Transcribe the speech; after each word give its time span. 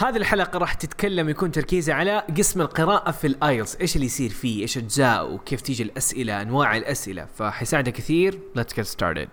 هذه 0.00 0.16
الحلقة 0.16 0.58
راح 0.58 0.74
تتكلم 0.74 1.28
يكون 1.28 1.52
تركيزها 1.52 1.94
على 1.94 2.22
قسم 2.38 2.60
القراءة 2.60 3.10
في 3.10 3.26
الآيلتس، 3.26 3.76
إيش 3.80 3.96
اللي 3.96 4.06
يصير 4.06 4.30
فيه، 4.30 4.62
إيش 4.62 4.78
اجزاء 4.78 5.34
وكيف 5.34 5.60
تيجي 5.60 5.82
الأسئلة، 5.82 6.42
أنواع 6.42 6.76
الأسئلة، 6.76 7.26
فحيساعدك 7.38 7.92
كثير. 7.92 8.38
Let's 8.58 8.72
get 8.72 8.86
started. 8.86 9.28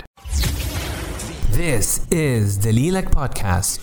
This 1.51 1.99
is 2.11 2.65
the 2.65 2.71
Lilac 2.71 3.19
Podcast. 3.19 3.79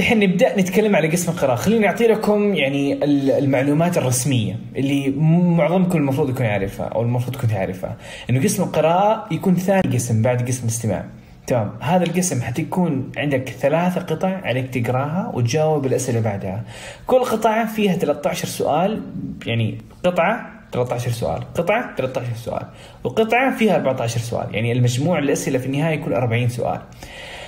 الحين 0.00 0.20
نبدأ 0.20 0.60
نتكلم 0.60 0.96
على 0.96 1.08
قسم 1.08 1.32
القراءة، 1.32 1.56
خليني 1.56 1.86
أعطي 1.88 2.06
لكم 2.06 2.54
يعني 2.54 3.04
المعلومات 3.38 3.98
الرسمية 3.98 4.60
اللي 4.76 5.10
معظمكم 5.56 5.98
المفروض 5.98 6.30
يكون 6.30 6.46
يعرفها 6.46 6.86
أو 6.86 7.02
المفروض 7.02 7.36
تكون 7.36 7.50
تعرفها، 7.50 7.96
إنه 8.30 8.42
قسم 8.42 8.62
القراءة 8.62 9.34
يكون 9.34 9.56
ثاني 9.56 9.94
قسم 9.94 10.22
بعد 10.22 10.48
قسم 10.48 10.62
الاستماع. 10.62 11.06
تمام. 11.50 11.70
هذا 11.80 12.04
القسم 12.04 12.42
حتكون 12.42 13.12
عندك 13.16 13.48
ثلاثة 13.48 14.00
قطع 14.00 14.40
عليك 14.44 14.74
تقراها 14.74 15.30
وتجاوب 15.34 15.86
الأسئلة 15.86 16.20
بعدها. 16.20 16.64
كل 17.06 17.20
قطعة 17.20 17.66
فيها 17.66 17.96
13 17.96 18.48
سؤال 18.48 19.02
يعني 19.46 19.78
قطعة 20.04 20.50
13 20.72 21.10
سؤال 21.10 21.52
قطعة 21.54 21.96
13 21.96 22.26
سؤال 22.34 22.66
وقطعة 23.04 23.56
فيها 23.56 23.76
14 23.76 24.20
سؤال 24.20 24.54
يعني 24.54 24.72
المجموع 24.72 25.18
الأسئلة 25.18 25.58
في 25.58 25.66
النهاية 25.66 25.94
يكون 25.94 26.12
40 26.12 26.48
سؤال. 26.48 26.80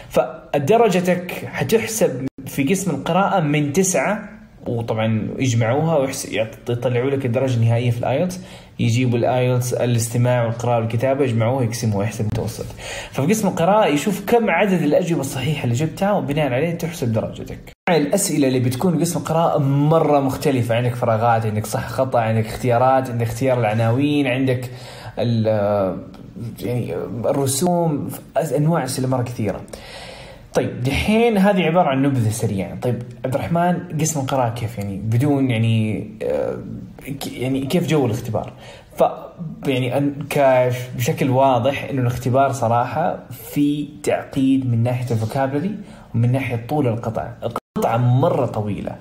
فدرجتك 0.09 1.33
حتحسب 1.47 2.27
في 2.47 2.63
قسم 2.65 2.91
القراءة 2.91 3.41
من 3.41 3.73
تسعة 3.73 4.29
وطبعا 4.67 5.29
يجمعوها 5.39 5.97
ويطلعوا 5.97 7.11
لك 7.11 7.27
الدرجة 7.27 7.57
النهائية 7.57 7.91
في 7.91 7.99
ال 7.99 8.05
IELTS. 8.05 8.41
يجيبوا 8.79 9.19
ال 9.19 9.28
IELTS 9.28 9.73
الاستماع 9.75 10.45
والقراءة 10.45 10.81
والكتابة 10.81 11.25
يجمعوها 11.25 11.65
يقسموها 11.65 12.05
يحسب 12.05 12.29
المتوسط 12.43 12.67
ففي 13.11 13.27
قسم 13.27 13.49
القراءة 13.49 13.87
يشوف 13.87 14.25
كم 14.27 14.51
عدد 14.51 14.83
الأجوبة 14.83 15.21
الصحيحة 15.21 15.65
اللي 15.65 15.75
جبتها 15.75 16.13
وبناء 16.13 16.53
عليه 16.53 16.71
تحسب 16.71 17.13
درجتك. 17.13 17.59
الأسئلة 17.89 18.49
اللي 18.49 18.61
بتكون 18.61 19.01
قسم 19.01 19.19
القراءة 19.19 19.59
مرة 19.59 20.21
مختلفة. 20.21 20.75
عندك 20.75 20.95
فراغات 20.95 21.47
عندك 21.47 21.67
صح 21.67 21.89
خطأ 21.89 22.21
عندك 22.21 22.47
اختيارات 22.47 23.11
عندك 23.11 23.27
اختيار 23.27 23.61
العناوين 23.61 24.27
عندك 24.27 24.71
يعني 26.61 26.95
الرسوم 27.25 28.11
أنواع 28.57 28.85
أسئلة 28.85 29.09
مرة 29.09 29.23
كثيرة. 29.23 29.61
طيب 30.55 30.83
دحين 30.83 31.39
هذه 31.39 31.63
عبارة 31.63 31.89
عن 31.89 32.03
نبذة 32.03 32.31
سريعة. 32.31 32.81
طيب 32.81 33.03
عبد 33.25 33.35
الرحمن 33.35 33.99
قسم 34.01 34.21
القراءة 34.21 34.55
كيف؟ 34.55 34.79
يعني 34.79 34.97
بدون 34.97 35.51
يعني 35.51 36.11
آه 36.23 36.59
يعني 37.33 37.67
كيف 37.67 37.87
جو 37.87 38.07
الاختبار؟ 38.07 38.53
ف 38.97 39.03
يعني 39.67 40.15
كاش 40.31 40.77
بشكل 40.97 41.31
واضح 41.31 41.85
إنه 41.91 42.01
الاختبار 42.01 42.53
صراحة 42.53 43.19
في 43.31 43.89
تعقيد 44.03 44.71
من 44.71 44.83
ناحية 44.83 45.11
الفوكابلري 45.15 45.75
ومن 46.15 46.33
ناحية 46.33 46.67
طول 46.69 46.89
القطعه 46.89 47.37
القطعة 47.43 47.97
مرة 47.97 48.47
طويلة. 48.47 48.97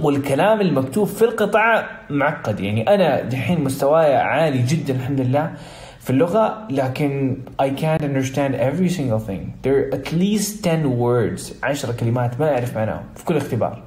والكلام 0.00 0.60
المكتوب 0.60 1.06
في 1.06 1.22
القطعة 1.24 1.86
معقد. 2.10 2.60
يعني 2.60 2.94
أنا 2.94 3.22
دحين 3.22 3.64
مستواي 3.64 4.16
عالي 4.16 4.62
جدا 4.62 4.94
الحمد 4.94 5.20
لله 5.20 5.52
في 6.00 6.10
اللغة 6.10 6.66
لكن 6.70 7.36
I 7.62 7.66
can't 7.66 8.02
understand 8.02 8.54
every 8.54 8.88
single 8.88 9.20
thing. 9.28 9.52
There 9.62 9.76
are 9.76 9.94
at 9.94 10.12
least 10.12 10.62
10 10.62 10.88
words 10.88 11.52
10 11.62 11.92
كلمات 11.92 12.40
ما 12.40 12.54
أعرف 12.54 12.76
معناهم 12.76 13.04
في 13.16 13.24
كل 13.24 13.36
اختبار. 13.36 13.82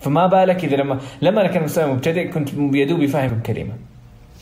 فما 0.00 0.26
بالك 0.26 0.64
إذا 0.64 0.76
لما 0.76 0.98
لما 1.22 1.40
أنا 1.40 1.48
كان 1.48 1.62
مستوى 1.64 1.92
مبتدئ 1.92 2.28
كنت 2.28 2.48
يا 2.74 2.84
دوب 2.84 3.06
فاهم 3.06 3.40
كلمة. 3.46 3.72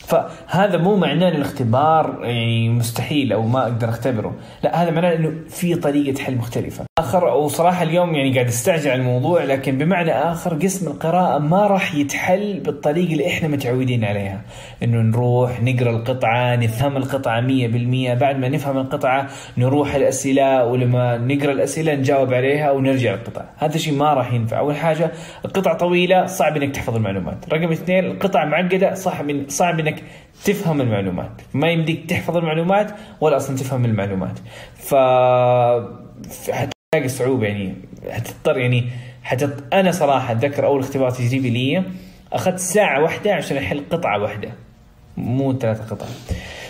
فهذا 0.07 0.77
مو 0.77 0.95
معناه 0.95 1.29
ان 1.29 1.35
الاختبار 1.35 2.19
يعني 2.21 2.69
مستحيل 2.69 3.33
أو 3.33 3.47
ما 3.47 3.63
أقدر 3.63 3.89
أختبره، 3.89 4.35
لا 4.63 4.83
هذا 4.83 4.91
معناه 4.91 5.15
إنه 5.15 5.31
في 5.49 5.75
طريقة 5.75 6.23
حل 6.23 6.35
مختلفة. 6.35 6.85
آخر 6.99 7.25
وصراحة 7.25 7.83
اليوم 7.83 8.15
يعني 8.15 8.33
قاعد 8.33 8.47
أستعجل 8.47 8.91
على 8.91 9.01
الموضوع 9.01 9.43
لكن 9.43 9.77
بمعنى 9.77 10.11
آخر 10.11 10.53
قسم 10.53 10.87
القراءة 10.87 11.39
ما 11.39 11.67
راح 11.67 11.95
يتحل 11.95 12.59
بالطريقة 12.59 13.11
اللي 13.11 13.27
إحنا 13.27 13.47
متعودين 13.47 14.05
عليها، 14.05 14.41
إنه 14.83 15.01
نروح 15.01 15.61
نقرأ 15.61 15.89
القطعة، 15.89 16.55
نفهم 16.55 16.97
القطعة 16.97 17.41
100% 17.41 18.13
بعد 18.13 18.37
ما 18.39 18.49
نفهم 18.49 18.77
القطعة 18.77 19.27
نروح 19.57 19.95
الأسئلة 19.95 20.65
ولما 20.65 21.17
نقرأ 21.17 21.51
الأسئلة 21.51 21.95
نجاوب 21.95 22.33
عليها 22.33 22.71
ونرجع 22.71 23.13
القطعه، 23.13 23.49
هذا 23.57 23.75
الشيء 23.75 23.93
ما 23.93 24.13
راح 24.13 24.33
ينفع، 24.33 24.59
أول 24.59 24.75
حاجة 24.75 25.11
القطعة 25.45 25.77
طويلة 25.77 26.25
صعب 26.25 26.57
إنك 26.57 26.75
تحفظ 26.75 26.95
المعلومات، 26.95 27.53
رقم 27.53 27.71
اثنين 27.71 28.05
القطعة 28.05 28.45
معقدة 28.45 28.93
صعب 28.93 29.27
صعب 29.47 29.79
إنك 29.79 29.96
تفهم 30.43 30.81
المعلومات. 30.81 31.31
ما 31.53 31.69
يمديك 31.69 32.09
تحفظ 32.09 32.37
المعلومات 32.37 32.91
ولا 33.21 33.37
أصلا 33.37 33.55
تفهم 33.55 33.85
المعلومات. 33.85 34.39
ف 34.75 34.95
حتلاقي 36.51 37.07
صعوبة 37.07 37.47
يعني. 37.47 37.75
حتضطر 38.09 38.57
يعني. 38.57 38.89
حتط... 39.23 39.73
أنا 39.73 39.91
صراحة 39.91 40.31
أتذكر 40.31 40.65
أول 40.65 40.79
اختبار 40.79 41.09
تجريبي 41.09 41.49
لي 41.49 41.83
أخذت 42.33 42.59
ساعة 42.59 43.03
واحدة 43.03 43.33
عشان 43.33 43.57
أحل 43.57 43.83
قطعة 43.89 44.21
واحدة. 44.21 44.49
مو 45.17 45.53
ثلاثة 45.53 45.95
قطع. 45.95 46.05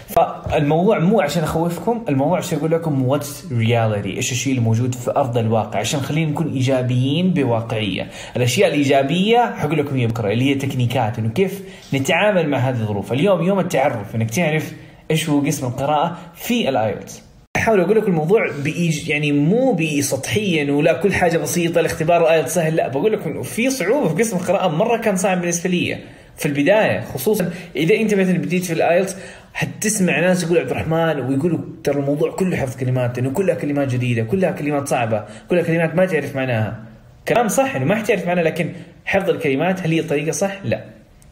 فالموضوع 0.07 0.99
مو 0.99 1.21
عشان 1.21 1.43
أخوفكم 1.43 2.05
الموضوع 2.09 2.37
عشان 2.37 2.57
أقول 2.57 2.71
لكم 2.71 3.05
what's 3.05 3.45
reality 3.51 4.17
إيش 4.17 4.31
الشيء 4.31 4.57
الموجود 4.57 4.95
في 4.95 5.11
أرض 5.11 5.37
الواقع؟ 5.37 5.79
عشان 5.79 5.99
خلينا 5.99 6.31
نكون 6.31 6.53
إيجابيين 6.53 7.33
بواقعية. 7.33 8.07
الأشياء 8.35 8.69
الإيجابية 8.69 9.53
حقول 9.55 9.77
لكم 9.77 9.95
إياها 9.95 10.07
بكرة 10.07 10.31
اللي 10.31 10.49
هي 10.49 10.55
تكنيكات 10.55 11.19
إنه 11.19 11.29
كيف 11.29 11.63
نتعامل 11.93 12.49
مع 12.49 12.57
هذه 12.57 12.75
الظروف. 12.75 13.13
اليوم 13.13 13.41
يوم 13.41 13.59
التعرف 13.59 14.15
إنك 14.15 14.31
تعرف 14.31 14.73
إيش 15.11 15.29
هو 15.29 15.39
قسم 15.39 15.67
القراءة 15.67 16.17
في 16.35 16.69
ال 16.69 16.77
IELTS. 16.77 17.23
أحاول 17.57 17.79
أقول 17.79 17.97
لكم 17.97 18.07
الموضوع 18.07 18.51
بإيج 18.63 19.09
يعني 19.09 19.31
مو 19.31 19.73
بسطحيا 19.73 20.71
ولا 20.71 20.93
كل 20.93 21.13
حاجة 21.13 21.37
بسيطة 21.37 21.79
الاختبار 21.79 22.21
ال 22.21 22.27
IELTS 22.27 22.53
سهل 22.55 22.75
لا. 22.75 22.87
بقول 22.87 23.13
لكم 23.13 23.41
في 23.41 23.69
صعوبة 23.69 24.07
في 24.07 24.23
قسم 24.23 24.37
القراءة 24.37 24.67
مرة 24.67 24.97
كان 24.97 25.15
صعب 25.15 25.41
بالنسبة 25.41 25.69
لي. 25.69 25.97
في 26.37 26.45
البداية 26.45 27.01
خصوصا 27.01 27.51
إذا 27.75 27.95
أنت 27.95 28.13
مثلا 28.13 28.37
بديت 28.37 28.65
في 28.65 28.73
ال 28.73 28.80
IELTS 28.80 29.15
حتسمع 29.53 30.19
ناس 30.19 30.43
يقول 30.43 30.57
عبد 30.57 30.69
الرحمن 30.69 31.19
ويقولوا 31.19 31.59
ترى 31.83 31.99
الموضوع 31.99 32.31
كله 32.31 32.57
حفظ 32.57 32.77
كلمات 32.77 33.17
إنه 33.19 33.29
كلها 33.31 33.55
كلمات 33.55 33.87
جديدة 33.87 34.23
كلها 34.23 34.51
كلمات 34.51 34.87
صعبة 34.87 35.25
كلها 35.49 35.63
كلمات 35.63 35.95
ما 35.95 36.05
تعرف 36.05 36.35
معناها. 36.35 36.79
كلام 37.27 37.47
صح 37.47 37.75
إنه 37.75 37.85
ما 37.85 37.95
حتعرف 37.95 38.27
معناها 38.27 38.43
لكن 38.43 38.71
حفظ 39.05 39.29
الكلمات 39.29 39.81
هل 39.81 39.91
هي 39.91 39.99
الطريقة 39.99 40.31
صح؟ 40.31 40.51
لا. 40.63 40.83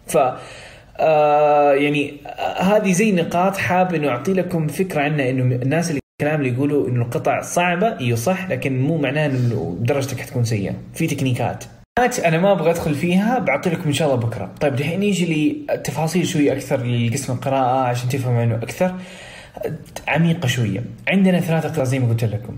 ف 0.08 0.18
آه 1.00 1.74
يعني 1.74 2.14
آه 2.28 2.62
هذه 2.62 2.92
زي 2.92 3.12
نقاط 3.12 3.58
حاب 3.58 3.96
إنه 3.96 4.10
أعطي 4.10 4.34
لكم 4.34 4.68
فكرة 4.68 5.02
عنها 5.02 5.30
إنه 5.30 5.56
الناس 5.56 5.90
اللي 5.90 6.00
الكلام 6.22 6.40
اللي 6.42 6.54
يقولوا 6.54 6.88
إنه 6.88 7.02
القطع 7.02 7.42
صعبة 7.42 8.00
إيوه 8.00 8.18
صح 8.18 8.50
لكن 8.50 8.80
مو 8.82 8.98
معناه 8.98 9.26
إنه 9.26 9.78
درجتك 9.80 10.20
حتكون 10.20 10.44
سيئة. 10.44 10.74
في 10.94 11.08
تكنيكات. 11.08 11.64
أنا 12.26 12.38
ما 12.38 12.52
أبغى 12.52 12.70
أدخل 12.72 12.96
فيها 12.96 13.40
بعطي 13.40 13.70
لكم 13.70 13.84
إن 13.86 13.94
شاء 13.94 14.08
الله 14.08 14.28
بكرة. 14.28 14.52
طيب 14.62 14.76
دحين 14.76 15.00
نيجي 15.00 15.66
لتفاصيل 15.70 16.28
شوي 16.28 16.52
أكثر 16.52 16.84
لقسم 16.84 17.34
القراءة 17.34 17.88
عشان 17.88 18.10
تفهموا 18.10 18.42
عنه 18.42 18.56
أكثر. 18.56 18.96
عميقة 20.08 20.48
شوية. 20.48 20.84
عندنا 21.08 21.40
ثلاثة 21.40 21.70
قطع 21.70 21.84
زي 21.84 22.00
ما 22.00 22.10
قلت 22.10 22.24
لكم. 22.24 22.58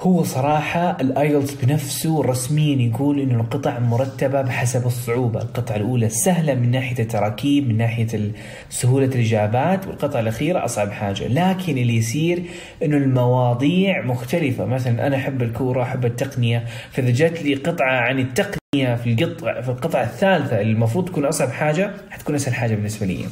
هو 0.00 0.22
صراحة 0.22 0.96
ال 1.00 1.09
IELTS 1.09 1.54
بنفسه 1.54 2.22
رسميا 2.22 2.88
يقول 2.88 3.20
إنه 3.20 3.40
القطع 3.40 3.78
مرتبة 3.78 4.42
بحسب 4.42 4.86
الصعوبة، 4.86 5.42
القطعة 5.42 5.76
الأولى 5.76 6.08
سهلة 6.08 6.54
من 6.54 6.70
ناحية 6.70 7.02
التراكيب، 7.02 7.68
من 7.68 7.76
ناحية 7.76 8.32
سهولة 8.70 9.06
الإجابات، 9.06 9.86
والقطعة 9.86 10.20
الأخيرة 10.20 10.64
أصعب 10.64 10.90
حاجة، 10.92 11.26
لكن 11.28 11.78
اللي 11.78 11.96
يصير 11.96 12.42
إنه 12.82 12.96
المواضيع 12.96 14.02
مختلفة، 14.02 14.64
مثلا 14.64 15.06
أنا 15.06 15.16
أحب 15.16 15.42
الكورة، 15.42 15.82
أحب 15.82 16.04
التقنية، 16.04 16.64
فإذا 16.90 17.10
جات 17.10 17.42
لي 17.42 17.54
قطعة 17.54 17.96
عن 17.96 18.18
التقنية 18.18 18.61
في 18.74 19.06
القطعة 19.06 19.60
في 19.60 19.68
القطعة 19.68 20.02
الثالثة 20.02 20.60
اللي 20.60 20.72
المفروض 20.72 21.08
تكون 21.08 21.24
أصعب 21.24 21.50
حاجة 21.50 21.90
حتكون 22.10 22.34
أسهل 22.34 22.54
حاجة 22.54 22.74
بالنسبة 22.74 23.06
لي. 23.06 23.24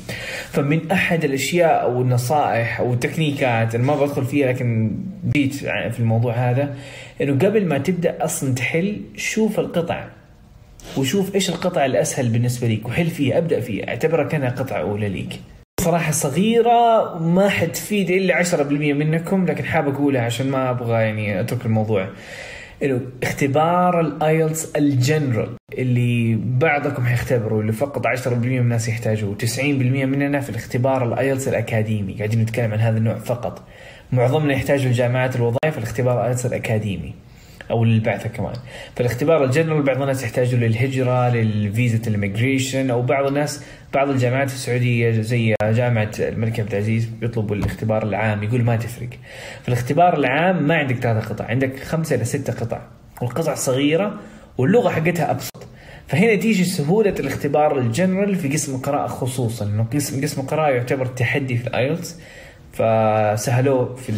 فمن 0.50 0.90
أحد 0.90 1.24
الأشياء 1.24 1.82
أو 1.82 2.02
النصائح 2.02 2.80
أو 2.80 2.92
التكنيكات 2.92 3.76
ما 3.76 3.96
بدخل 3.96 4.24
فيها 4.24 4.52
لكن 4.52 4.96
جيت 5.32 5.54
في 5.54 6.00
الموضوع 6.00 6.34
هذا 6.34 6.74
إنه 7.20 7.32
قبل 7.32 7.66
ما 7.66 7.78
تبدأ 7.78 8.24
أصلا 8.24 8.54
تحل 8.54 9.00
شوف 9.16 9.60
القطع 9.60 10.04
وشوف 10.96 11.34
إيش 11.34 11.48
القطعة 11.50 11.86
الأسهل 11.86 12.28
بالنسبة 12.28 12.68
لك 12.68 12.86
وحل 12.86 13.06
فيها 13.06 13.38
أبدأ 13.38 13.60
فيها 13.60 13.88
اعتبرها 13.88 14.24
كأنها 14.24 14.50
قطعة 14.50 14.80
أولى 14.80 15.08
ليك. 15.08 15.40
صراحة 15.80 16.12
صغيرة 16.12 17.18
ما 17.18 17.48
حتفيد 17.48 18.10
إلا 18.10 18.34
10% 18.44 18.62
منكم 18.92 19.46
لكن 19.46 19.64
حاب 19.64 19.88
أقولها 19.88 20.22
عشان 20.22 20.50
ما 20.50 20.70
أبغى 20.70 21.02
يعني 21.02 21.40
أترك 21.40 21.66
الموضوع. 21.66 22.08
إنه 22.82 23.00
اختبار 23.22 24.00
ال 24.00 24.13
IELTS 24.13 24.76
ال 24.76 24.85
General 24.85 25.48
اللي 25.78 26.38
بعضكم 26.44 27.04
حيختبروا 27.06 27.60
اللي 27.60 27.72
فقط 27.72 28.06
10% 28.06 28.28
من 28.28 28.58
الناس 28.58 28.88
يحتاجوه 28.88 29.34
90% 29.34 29.62
مننا 29.62 30.40
في 30.40 30.50
الاختبار 30.50 31.04
ال 31.04 31.11
IELTS 31.11 31.48
الأكاديمي. 31.48 32.14
قاعدين 32.14 32.40
نتكلم 32.40 32.72
عن 32.72 32.78
هذا 32.78 32.98
النوع 32.98 33.14
فقط. 33.14 33.62
معظمنا 34.12 34.52
يحتاج 34.52 34.86
الجامعات 34.86 35.36
الوظائف 35.36 35.78
الاختبار 35.78 36.20
ال 36.20 36.24
IELTS 36.24 36.46
الأكاديمي. 36.46 37.14
أو 37.70 37.84
للبعثة 37.84 38.28
كمان. 38.28 38.54
فالاختبار 38.96 39.44
الجنرال 39.44 39.82
بعض 39.82 40.00
الناس 40.00 40.22
يحتاجوا 40.22 40.58
للهجرة 40.58 41.28
للفيزا 41.28 42.00
ال 42.06 42.13
immigration 42.13 42.90
أو 42.90 43.02
بعض 43.02 43.26
الناس 43.26 43.64
بعض 43.94 44.08
الجامعات 44.08 44.48
في 44.48 44.54
السعودية 44.54 45.10
زي 45.10 45.54
جامعة 45.62 46.10
الملك 46.18 46.60
عبد 46.60 46.70
العزيز 46.70 47.04
بيطلبوا 47.04 47.56
الاختبار 47.56 48.02
العام 48.02 48.42
يقول 48.42 48.62
ما 48.62 48.76
تفرق. 48.76 49.08
فالاختبار 49.62 50.16
العام 50.16 50.62
ما 50.62 50.74
عندك 50.74 50.96
ثلاثة 50.96 51.28
قطع 51.28 51.44
عندك 51.44 51.78
خمسة 51.78 52.16
إلى 52.16 52.24
ستة 52.24 52.52
قطع. 52.52 52.80
والقطع 53.22 53.54
صغيرة 53.54 54.20
واللغة 54.58 54.90
حقتها 54.90 55.30
أبسط. 55.30 55.50
فهنا 56.08 56.34
تيجي 56.34 56.64
سهولة 56.64 57.14
الاختبار 57.20 57.78
الجنرال 57.78 58.34
في 58.34 58.48
قسم 58.48 58.74
القراءة 58.74 59.06
خصوصا 59.06 59.64
إنه 59.64 59.86
قسم 59.94 60.22
قسم 60.22 60.40
القراءة 60.40 60.70
يعتبر 60.70 61.06
تحدي 61.06 61.56
في 61.56 61.66
ال 61.66 61.75
IELTS 61.75 62.20
فسهلوه 62.72 63.94
في 63.94 64.12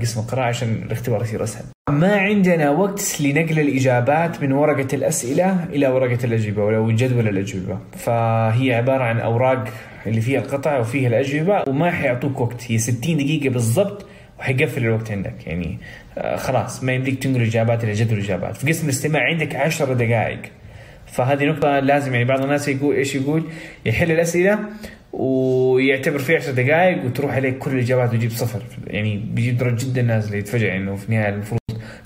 قسم 0.00 0.20
القراءة 0.20 0.44
عشان 0.46 0.82
الاختبار 0.82 1.22
يصير 1.22 1.44
أسهل. 1.44 1.64
ما 1.92 2.16
عندنا 2.16 2.70
وقت 2.70 3.20
لنقل 3.20 3.60
الإجابات 3.60 4.42
من 4.42 4.52
ورقة 4.52 4.88
الأسئلة 4.92 5.64
إلى 5.64 5.88
ورقة 5.88 6.24
الأجوبة 6.24 6.76
أو 6.76 6.90
جدول 6.90 7.28
الأجوبة، 7.28 7.78
فهي 7.96 8.74
عبارة 8.74 9.04
عن 9.04 9.20
أوراق 9.20 9.64
اللي 10.06 10.20
فيها 10.20 10.40
القطع 10.40 10.78
وفيها 10.78 11.08
الأجوبة 11.08 11.64
وما 11.68 11.90
حيعطوك 11.90 12.40
وقت، 12.40 12.64
هي 12.68 12.78
60 12.78 13.16
دقيقة 13.16 13.48
بالضبط 13.50 14.06
وحيقفل 14.38 14.84
الوقت 14.84 15.10
عندك. 15.10 15.46
يعني 15.46 15.78
آه 16.18 16.36
خلاص 16.36 16.84
ما 16.84 16.92
يمديك 16.92 17.22
تنقل 17.22 17.42
اجابات 17.42 17.84
إلى 17.84 17.92
جدول 17.92 18.18
الإجابات، 18.18 18.56
في 18.56 18.66
قسم 18.68 18.84
الاستماع 18.84 19.22
عندك 19.22 19.56
10 19.56 19.92
دقائق. 19.92 20.40
فهذه 21.06 21.44
نقطة 21.44 21.78
لازم 21.78 22.12
يعني 22.12 22.24
بعض 22.24 22.42
الناس 22.42 22.68
يقول 22.68 22.96
إيش 22.96 23.14
يقول؟ 23.14 23.44
يحل 23.86 24.10
الأسئلة 24.12 24.58
ويعتبر 25.12 26.18
في 26.18 26.36
10 26.36 26.52
دقائق 26.52 27.04
وتروح 27.04 27.34
عليك 27.34 27.58
كل 27.58 27.70
الإجابات 27.70 28.12
ويجيب 28.12 28.30
صفر. 28.30 28.62
يعني 28.86 29.16
بيجيب 29.16 29.56
درجة 29.56 29.84
جدا 29.84 30.02
نازلة 30.02 30.36
يتفاجئ 30.36 30.76
إنه 30.76 30.96
في 30.96 31.08
النهاية 31.08 31.28
المفروض 31.28 31.61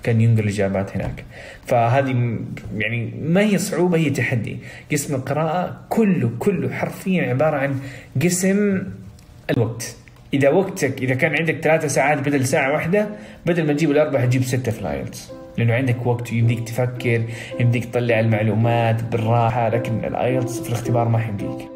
كان 0.07 0.21
ينقل 0.21 0.45
الإجابات 0.45 0.97
هناك. 0.97 1.25
فهذه 1.67 2.39
يعني 2.77 3.13
ما 3.23 3.41
هي 3.41 3.59
صعوبة 3.59 3.99
هي 3.99 4.11
تحدي. 4.11 4.57
قسم 4.93 5.15
القراءة 5.15 5.81
كله 5.89 6.31
كله 6.39 6.73
حرفيا 6.73 7.23
عبارة 7.23 7.57
عن 7.57 7.81
قسم 8.23 8.83
الوقت. 9.51 9.97
إذا 10.35 10.49
وقتك 10.49 11.03
إذا 11.03 11.15
كان 11.15 11.37
عندك 11.37 11.61
ثلاثة 11.61 11.89
ساعات 11.89 12.19
بدل 12.19 12.47
ساعة 12.47 12.73
واحدة 12.73 13.09
بدل 13.47 13.67
ما 13.67 13.73
تجيب 13.73 13.91
الأربعة 13.91 14.25
تجيب 14.25 14.43
ستة 14.43 14.73
في 14.73 14.81
الآيلتس 14.81 15.33
لأنه 15.59 15.75
عندك 15.75 16.07
وقت 16.07 16.33
يمديك 16.33 16.69
تفكر 16.69 17.23
يمديك 17.61 17.85
تطلع 17.85 18.21
المعلومات 18.21 19.03
بالراحة 19.03 19.69
لكن 19.69 20.05
ال 20.05 20.14
IELTS 20.14 20.61
في 20.61 20.69
الاختبار 20.69 21.09
ما 21.09 21.19
حيمديك 21.19 21.76